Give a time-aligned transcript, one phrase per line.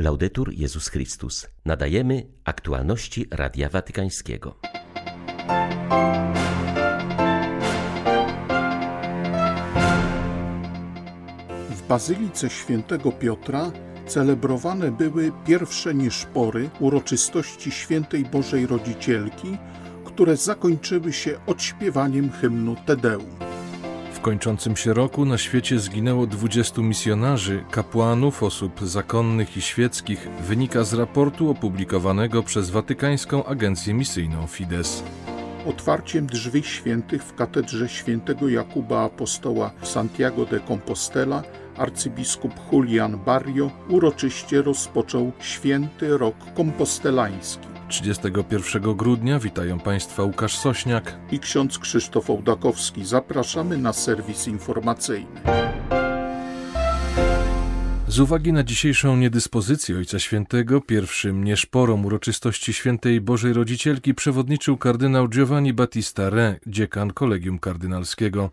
[0.00, 1.46] Laudetur Jezus Chrystus.
[1.64, 4.54] Nadajemy aktualności Radia Watykańskiego.
[11.70, 13.72] W Bazylice Świętego Piotra
[14.06, 19.56] celebrowane były pierwsze nieszpory uroczystości Świętej Bożej Rodzicielki,
[20.04, 23.49] które zakończyły się odśpiewaniem hymnu Tedeum.
[24.20, 30.84] W kończącym się roku na świecie zginęło 20 misjonarzy, kapłanów, osób zakonnych i świeckich, wynika
[30.84, 35.02] z raportu opublikowanego przez Watykańską Agencję Misyjną Fides.
[35.66, 41.42] Otwarciem drzwi świętych w katedrze świętego Jakuba Apostoła w Santiago de Compostela
[41.76, 47.69] arcybiskup Julian Barrio uroczyście rozpoczął święty rok kompostelański.
[47.90, 53.04] 31 grudnia witają Państwa Łukasz Sośniak i ksiądz Krzysztof Ołdakowski.
[53.04, 55.40] Zapraszamy na serwis informacyjny.
[58.08, 65.28] Z uwagi na dzisiejszą niedyspozycję Ojca Świętego, pierwszym nieszporom uroczystości Świętej Bożej Rodzicielki przewodniczył kardynał
[65.28, 68.50] Giovanni Battista Re, dziekan Kolegium Kardynalskiego.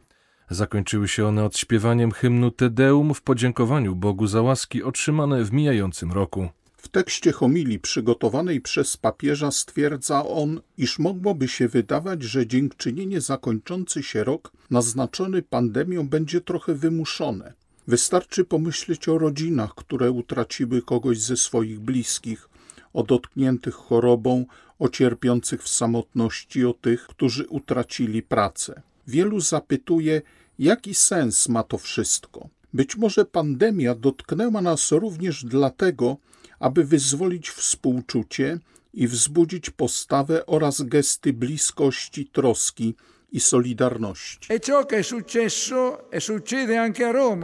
[0.50, 6.12] Zakończyły się one odśpiewaniem hymnu Te Deum w podziękowaniu Bogu za łaski otrzymane w mijającym
[6.12, 6.50] roku.
[6.78, 14.04] W tekście homilii przygotowanej przez papieża stwierdza on, iż mogłoby się wydawać, że dziękczynienie zakończący
[14.04, 17.54] się rok naznaczony pandemią będzie trochę wymuszone.
[17.88, 22.50] Wystarczy pomyśleć o rodzinach, które utraciły kogoś ze swoich bliskich,
[22.94, 24.46] o dotkniętych chorobą,
[24.80, 28.82] o cierpiących w samotności, o tych, którzy utracili pracę.
[29.08, 30.22] Wielu zapytuje,
[30.60, 32.50] jaki sens ma to wszystko.
[32.74, 36.18] Być może pandemia dotknęła nas również dlatego,
[36.60, 38.60] aby wyzwolić współczucie
[38.94, 42.96] i wzbudzić postawę oraz gesty bliskości, troski
[43.38, 44.54] i solidarności.
[44.54, 44.60] E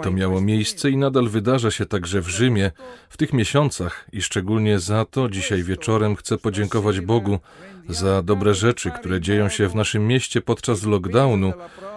[0.03, 2.72] to miało miejsce i nadal wydarza się także w Rzymie
[3.09, 7.39] w tych miesiącach i szczególnie za to dzisiaj wieczorem chcę podziękować Bogu
[7.89, 11.54] za dobre rzeczy, które dzieją się w naszym mieście podczas lockdownu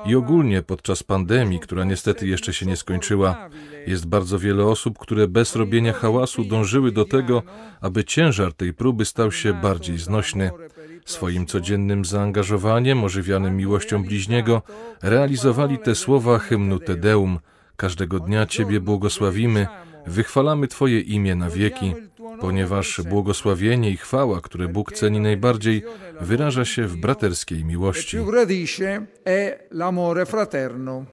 [0.07, 3.49] i ogólnie podczas pandemii, która niestety jeszcze się nie skończyła.
[3.87, 7.43] Jest bardzo wiele osób, które bez robienia hałasu dążyły do tego,
[7.81, 10.51] aby ciężar tej próby stał się bardziej znośny.
[11.07, 14.63] Swoim codziennym zaangażowaniem, ożywianym miłością bliźniego,
[15.03, 17.39] realizowali te słowa hymnu Tedeum.
[17.77, 19.67] Każdego dnia Ciebie błogosławimy,
[20.07, 21.95] wychwalamy Twoje imię na wieki
[22.41, 25.83] ponieważ błogosławienie i chwała, które Bóg ceni najbardziej,
[26.21, 28.19] wyraża się w braterskiej miłości.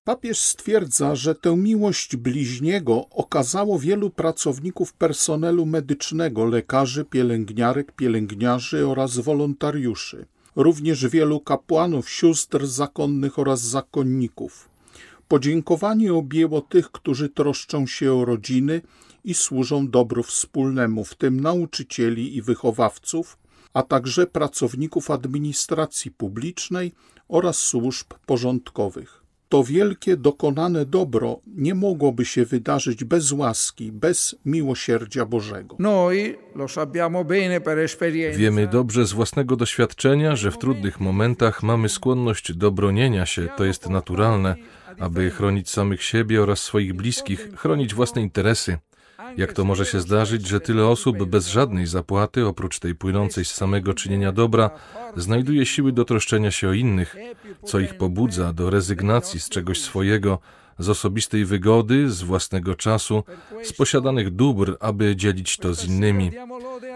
[0.03, 9.17] Papież stwierdza, że tę miłość bliźniego okazało wielu pracowników personelu medycznego, lekarzy, pielęgniarek, pielęgniarzy oraz
[9.17, 10.25] wolontariuszy.
[10.55, 14.72] Również wielu kapłanów, sióstr zakonnych oraz zakonników.
[15.27, 18.81] Podziękowanie objęło tych, którzy troszczą się o rodziny
[19.23, 23.37] i służą dobru wspólnemu, w tym nauczycieli i wychowawców,
[23.73, 26.91] a także pracowników administracji publicznej
[27.27, 29.23] oraz służb porządkowych.
[29.49, 35.75] To wielkie dokonane dobro nie mogłoby się wydarzyć bez łaski, bez miłosierdzia Bożego.
[38.37, 43.65] Wiemy dobrze z własnego doświadczenia, że w trudnych momentach mamy skłonność do bronienia się, to
[43.65, 44.55] jest naturalne,
[44.99, 48.77] aby chronić samych siebie oraz swoich bliskich, chronić własne interesy.
[49.37, 53.51] Jak to może się zdarzyć, że tyle osób bez żadnej zapłaty, oprócz tej płynącej z
[53.51, 54.69] samego czynienia dobra,
[55.15, 57.15] znajduje siły do troszczenia się o innych,
[57.63, 60.39] co ich pobudza do rezygnacji z czegoś swojego,
[60.79, 63.23] z osobistej wygody, z własnego czasu,
[63.63, 66.31] z posiadanych dóbr, aby dzielić to z innymi.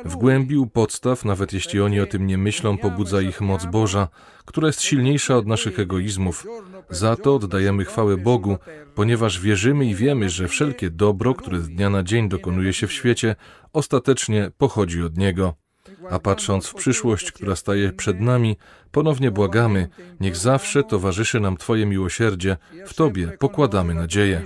[0.05, 4.07] W głębi u podstaw, nawet jeśli oni o tym nie myślą, pobudza ich moc Boża,
[4.45, 6.47] która jest silniejsza od naszych egoizmów.
[6.89, 8.57] Za to oddajemy chwałę Bogu,
[8.95, 12.93] ponieważ wierzymy i wiemy, że wszelkie dobro, które z dnia na dzień dokonuje się w
[12.93, 13.35] świecie,
[13.73, 15.66] ostatecznie pochodzi od Niego.
[16.09, 18.57] A patrząc w przyszłość, która staje przed nami,
[18.91, 19.87] ponownie błagamy,
[20.19, 24.41] niech zawsze towarzyszy nam Twoje miłosierdzie, w Tobie pokładamy nadzieję.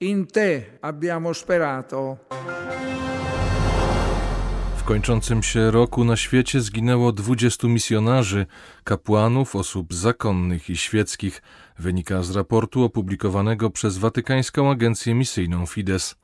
[0.00, 2.16] In Te abbiamo sperato.
[4.76, 8.46] W kończącym się roku na świecie zginęło 20 misjonarzy,
[8.84, 11.42] kapłanów, osób zakonnych i świeckich,
[11.78, 16.16] wynika z raportu opublikowanego przez Watykańską Agencję Misyjną Fides.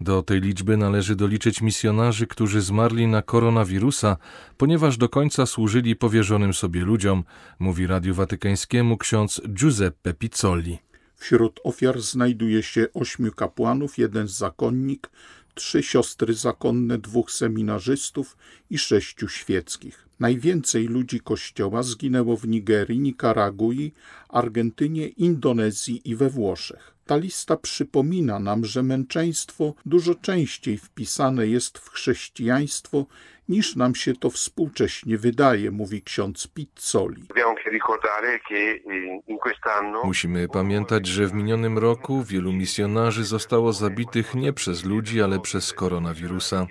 [0.00, 4.16] Do tej liczby należy doliczyć misjonarzy, którzy zmarli na koronawirusa,
[4.56, 7.24] ponieważ do końca służyli powierzonym sobie ludziom,
[7.58, 10.78] mówi Radiu Watykańskiemu ksiądz Giuseppe Pizzoli.
[11.16, 15.10] Wśród ofiar znajduje się ośmiu kapłanów, jeden zakonnik,
[15.54, 18.36] trzy siostry zakonne, dwóch seminarzystów
[18.70, 20.08] i sześciu świeckich.
[20.20, 23.92] Najwięcej ludzi kościoła zginęło w Nigerii, Nikaragui,
[24.28, 26.95] Argentynie, Indonezji i we Włoszech.
[27.06, 33.06] Ta lista przypomina nam, że męczeństwo dużo częściej wpisane jest w chrześcijaństwo
[33.48, 37.22] niż nam się to współcześnie wydaje, mówi ksiądz Pizzoli.
[40.04, 45.72] Musimy pamiętać, że w minionym roku wielu misjonarzy zostało zabitych nie przez ludzi, ale przez
[45.72, 46.66] koronawirusa.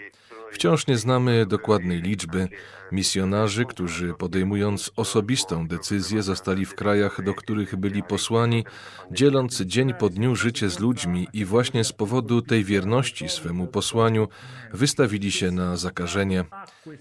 [0.56, 2.48] Wciąż nie znamy dokładnej liczby.
[2.92, 8.66] Misjonarzy, którzy podejmując osobistą decyzję, zostali w krajach, do których byli posłani,
[9.12, 14.28] dzieląc dzień po dniu życie z ludźmi i właśnie z powodu tej wierności swemu posłaniu
[14.74, 16.46] wystawili się na zakażenie.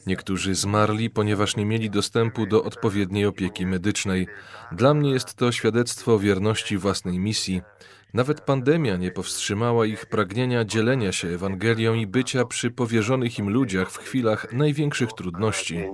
[0.07, 4.27] Niektórzy zmarli, ponieważ nie mieli dostępu do odpowiedniej opieki medycznej.
[4.73, 7.63] Dla mnie jest to świadectwo wierności własnej misji.
[8.15, 13.91] Nawet pandemia nie powstrzymała ich pragnienia dzielenia się Ewangelią i bycia przy powierzonych im ludziach
[13.91, 15.85] w chwilach największych trudności.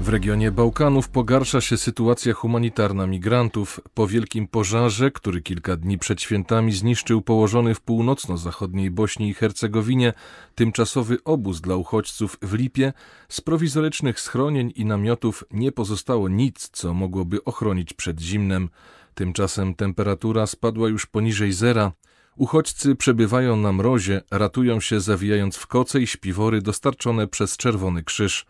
[0.00, 3.80] W regionie Bałkanów pogarsza się sytuacja humanitarna migrantów.
[3.94, 10.12] Po wielkim pożarze, który kilka dni przed świętami zniszczył położony w północno-zachodniej Bośni i Hercegowinie
[10.54, 12.92] tymczasowy obóz dla uchodźców w Lipie,
[13.28, 18.68] z prowizorycznych schronień i namiotów nie pozostało nic, co mogłoby ochronić przed zimnem.
[19.14, 21.92] Tymczasem temperatura spadła już poniżej zera.
[22.36, 28.46] Uchodźcy przebywają na mrozie, ratują się zawijając w koce i śpiwory dostarczone przez Czerwony Krzyż.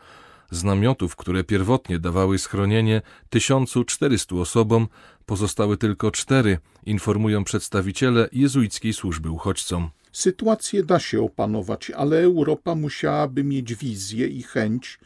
[0.51, 4.89] Z namiotów, które pierwotnie dawały schronienie 1400 osobom,
[5.27, 9.91] pozostały tylko cztery, informują przedstawiciele jezuickiej służby uchodźcom.
[10.13, 14.99] Sytuację da się opanować, ale Europa musiałaby mieć wizję i chęć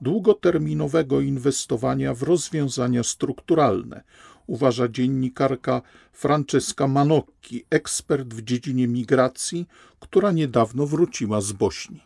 [0.00, 4.02] długoterminowego inwestowania w rozwiązania strukturalne,
[4.46, 5.82] uważa dziennikarka
[6.18, 9.66] Francesca Manocchi, ekspert w dziedzinie migracji,
[10.00, 12.00] która niedawno wróciła z Bośni.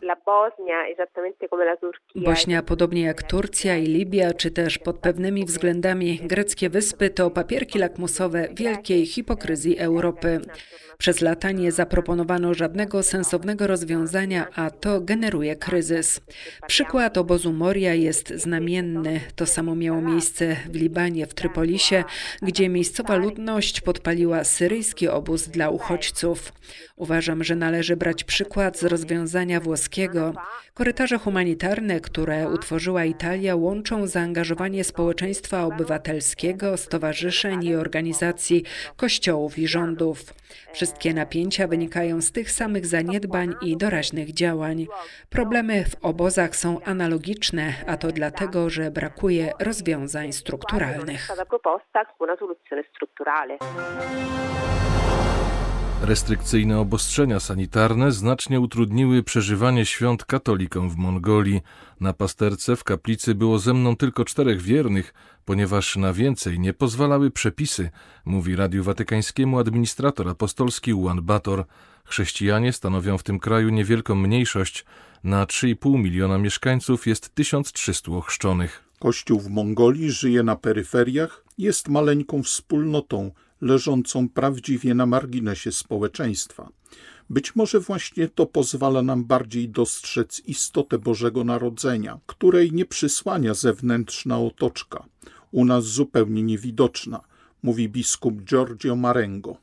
[2.15, 7.79] Bośnia, podobnie jak Turcja i Libia, czy też pod pewnymi względami greckie wyspy, to papierki
[7.79, 10.41] lakmusowe wielkiej hipokryzji Europy.
[10.97, 16.21] Przez lata nie zaproponowano żadnego sensownego rozwiązania, a to generuje kryzys.
[16.67, 19.21] Przykład obozu Moria jest znamienny.
[19.35, 22.03] To samo miało miejsce w Libanie, w Trypolisie,
[22.41, 26.53] gdzie miejscowa ludność podpaliła syryjski obóz dla uchodźców.
[26.95, 30.33] Uważam, że należy brać przykład z rozwiązania włoskiego.
[30.73, 38.63] Korytarze humanitarne, które utworzyła Italia, łączą zaangażowanie społeczeństwa obywatelskiego, stowarzyszeń i organizacji,
[38.95, 40.23] kościołów i rządów.
[40.73, 44.87] Wszystkie napięcia wynikają z tych samych zaniedbań i doraźnych działań.
[45.29, 51.29] Problemy w obozach są analogiczne, a to dlatego, że brakuje rozwiązań strukturalnych.
[56.03, 61.61] Restrykcyjne obostrzenia sanitarne znacznie utrudniły przeżywanie świąt katolikom w Mongolii.
[61.99, 65.13] Na pasterce w kaplicy było ze mną tylko czterech wiernych,
[65.45, 67.89] ponieważ na więcej nie pozwalały przepisy,
[68.25, 71.65] mówi Radiu Watykańskiemu administrator apostolski Juan Bator.
[72.05, 74.85] Chrześcijanie stanowią w tym kraju niewielką mniejszość.
[75.23, 78.83] Na 3,5 miliona mieszkańców jest 1300 ochrzczonych.
[78.99, 83.31] Kościół w Mongolii żyje na peryferiach, jest maleńką wspólnotą
[83.63, 86.69] leżącą prawdziwie na marginesie społeczeństwa.
[87.29, 94.39] Być może właśnie to pozwala nam bardziej dostrzec istotę Bożego Narodzenia, której nie przysłania zewnętrzna
[94.39, 95.05] otoczka,
[95.51, 97.21] u nas zupełnie niewidoczna–
[97.63, 99.57] mówi biskup Giorgio Marengo.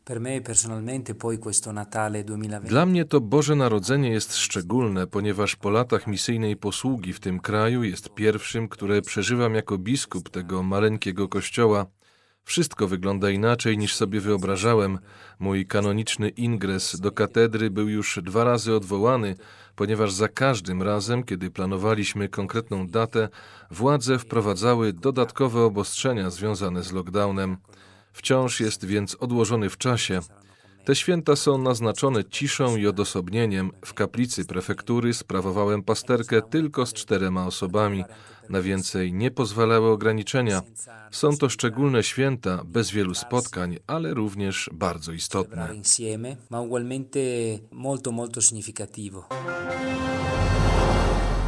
[2.64, 7.82] Dla mnie to Boże Narodzenie jest szczególne, ponieważ po latach misyjnej posługi w tym kraju
[7.84, 11.86] jest pierwszym, które przeżywam jako biskup tego maleńkiego kościoła.
[12.44, 14.98] Wszystko wygląda inaczej niż sobie wyobrażałem.
[15.38, 19.36] Mój kanoniczny ingres do katedry był już dwa razy odwołany,
[19.76, 23.28] ponieważ za każdym razem, kiedy planowaliśmy konkretną datę,
[23.70, 27.56] władze wprowadzały dodatkowe obostrzenia związane z lockdownem.
[28.12, 30.20] Wciąż jest więc odłożony w czasie.
[30.84, 33.70] Te święta są naznaczone ciszą i odosobnieniem.
[33.84, 38.04] W kaplicy prefektury sprawowałem pasterkę tylko z czterema osobami.
[38.48, 40.62] Na więcej nie pozwalały ograniczenia.
[41.10, 45.68] Są to szczególne święta, bez wielu spotkań, ale również bardzo istotne.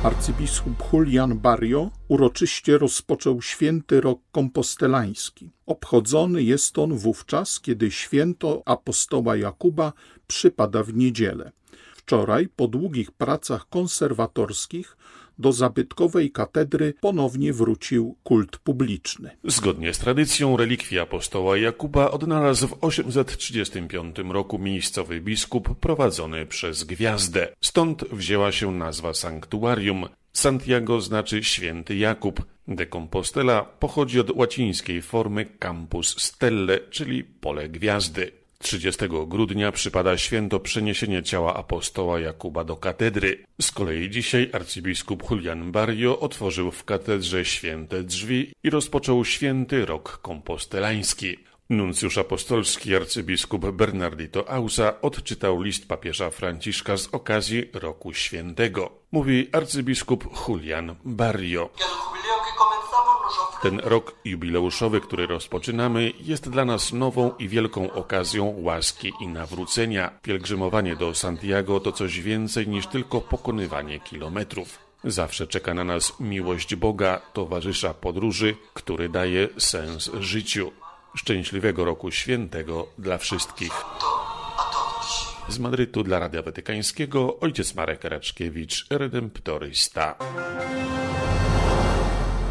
[0.02, 5.50] Arcybiskup Julian Barrio uroczyście rozpoczął święty rok kompostelański.
[5.66, 9.92] Obchodzony jest on wówczas, kiedy święto apostoła Jakuba
[10.26, 11.52] przypada w niedzielę.
[11.96, 14.96] Wczoraj, po długich pracach konserwatorskich,
[15.38, 19.30] do zabytkowej katedry ponownie wrócił kult publiczny.
[19.44, 27.48] Zgodnie z tradycją relikwii apostoła Jakuba odnalazł w 835 roku miejscowy biskup prowadzony przez gwiazdę.
[27.60, 30.06] Stąd wzięła się nazwa sanktuarium.
[30.32, 32.42] Santiago znaczy święty Jakub.
[32.68, 38.41] De Compostela pochodzi od łacińskiej formy campus stelle, czyli pole gwiazdy.
[38.62, 43.44] 30 grudnia przypada święto przeniesienia ciała apostoła Jakuba do katedry.
[43.60, 50.18] Z kolei dzisiaj arcybiskup Julian Barrio otworzył w katedrze święte drzwi i rozpoczął święty rok
[50.22, 51.36] kompostelański.
[51.70, 58.90] Nuncjusz apostolski arcybiskup Bernardito Ausa odczytał list papieża Franciszka z okazji Roku Świętego.
[59.12, 61.70] Mówi arcybiskup Julian Barrio.
[63.62, 70.18] Ten rok jubileuszowy, który rozpoczynamy, jest dla nas nową i wielką okazją łaski i nawrócenia.
[70.22, 74.78] Pielgrzymowanie do Santiago to coś więcej niż tylko pokonywanie kilometrów.
[75.04, 80.72] Zawsze czeka na nas miłość Boga, towarzysza podróży, który daje sens życiu.
[81.14, 83.72] Szczęśliwego roku świętego dla wszystkich.
[85.48, 90.14] Z Madrytu dla Radia Watykańskiego ojciec Marek Raczkiewicz, redemptorysta.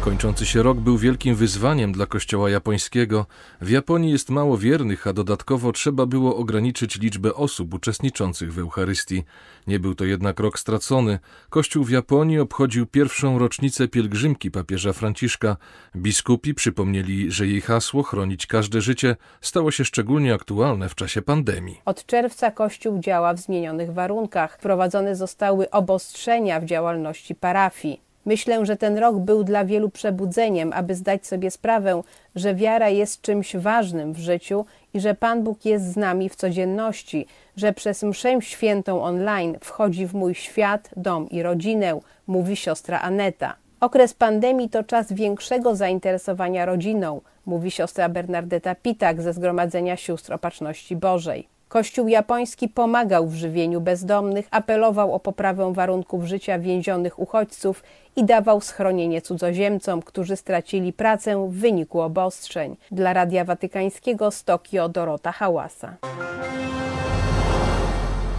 [0.04, 3.26] Kończący się rok był wielkim wyzwaniem dla kościoła japońskiego.
[3.60, 9.24] W Japonii jest mało wiernych, a dodatkowo trzeba było ograniczyć liczbę osób uczestniczących w Eucharystii.
[9.66, 11.18] Nie był to jednak rok stracony.
[11.50, 15.56] Kościół w Japonii obchodził pierwszą rocznicę pielgrzymki papieża Franciszka.
[15.96, 21.80] Biskupi przypomnieli, że jej hasło chronić każde życie stało się szczególnie aktualne w czasie pandemii.
[21.84, 24.58] Od czerwca Kościół działa w zmienionych warunkach.
[24.58, 28.11] Wprowadzone zostały obostrzenia w działalności parafii.
[28.24, 32.02] Myślę, że ten rok był dla wielu przebudzeniem, aby zdać sobie sprawę,
[32.34, 36.36] że wiara jest czymś ważnym w życiu i że Pan Bóg jest z nami w
[36.36, 37.26] codzienności,
[37.56, 43.54] że przez mszę świętą online wchodzi w mój świat, dom i rodzinę, mówi siostra Aneta.
[43.80, 50.96] Okres pandemii to czas większego zainteresowania rodziną, mówi siostra Bernardeta Pitak ze Zgromadzenia Sióstr Opatrzności
[50.96, 51.51] Bożej.
[51.72, 57.82] Kościół japoński pomagał w żywieniu bezdomnych, apelował o poprawę warunków życia więzionych uchodźców
[58.16, 62.76] i dawał schronienie cudzoziemcom, którzy stracili pracę w wyniku obostrzeń.
[62.90, 65.96] Dla Radia Watykańskiego z Tokio Dorota Hałasa.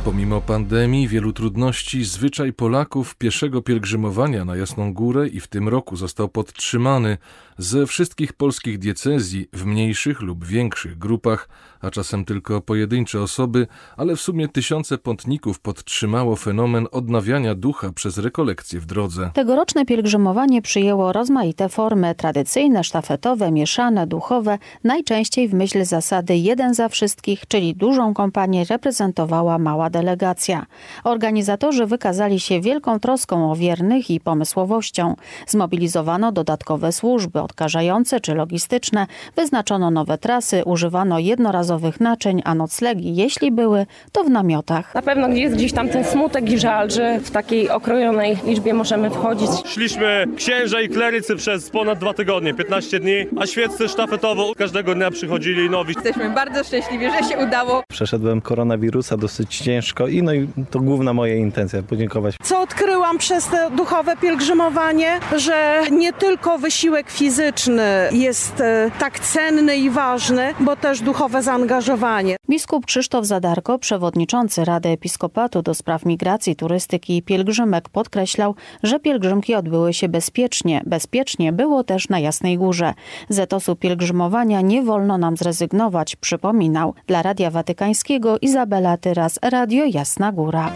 [0.06, 5.96] Pomimo pandemii, wielu trudności, zwyczaj Polaków pieszego pielgrzymowania na Jasną Górę i w tym roku
[5.96, 7.18] został podtrzymany
[7.58, 11.50] ze wszystkich polskich diecezji w mniejszych lub większych grupach,
[11.82, 13.68] a czasem tylko pojedyncze osoby,
[13.98, 19.32] ale w sumie tysiące pątników podtrzymało fenomen odnawiania ducha przez rekolekcje w drodze.
[19.34, 26.90] Tegoroczne pielgrzymowanie przyjęło rozmaite formy tradycyjne, sztafetowe, mieszane, duchowe, najczęściej w myśl zasady jeden za
[26.90, 30.66] wszystkich, czyli dużą kompanię reprezentowała mała delegacja.
[31.04, 35.16] Organizatorzy wykazali się wielką troską o wiernych i pomysłowością.
[35.48, 43.52] Zmobilizowano dodatkowe służby odkażające czy logistyczne, wyznaczono nowe trasy, używano jednorazowych naczyń, a noclegi, jeśli
[43.52, 44.96] były, to w namiotach.
[44.96, 49.10] Na pewno jest gdzieś tam ten smutek i żal, że w takiej okrojonej liczbie możemy
[49.10, 49.50] wchodzić.
[49.66, 55.12] Szliśmy księża i klerycy przez ponad dwa tygodnie, 15 dni, a świeccy sztafetowo każdego dnia
[55.12, 55.94] przychodzili nowi.
[55.96, 57.84] Jesteśmy bardzo szczęśliwi, że się udało.
[57.90, 62.36] Przeszedłem koronawirusa dosyć ciężko i no i to główna moja intencja, podziękować.
[62.44, 69.76] Co odkryłam przez te duchowe pielgrzymowanie, że nie tylko wysiłek fizyczny jest e, tak cenny
[69.78, 72.36] i ważny, bo też duchowe zaangażowanie.
[72.50, 79.56] Biskup Krzysztof Zadarko, przewodniczący Rady Episkopatu do spraw migracji, turystyki i pielgrzymek podkreślał, że pielgrzymki
[79.56, 80.82] odbyły się bezpiecznie.
[80.86, 82.94] Bezpiecznie było też na Jasnej Górze.
[83.30, 86.94] Z etosu pielgrzymowania nie wolno nam zrezygnować, przypominał.
[87.08, 89.40] Dla Radia Watykańskiego Izabela Tyras,
[89.74, 90.72] Radio Jasna Góra.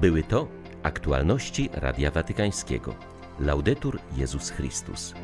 [0.00, 0.48] Były to
[0.82, 2.94] aktualności Radia Watykańskiego.
[3.40, 5.14] Laudetur Jezus Chrystus.